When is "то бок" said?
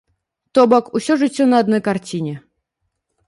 0.57-0.85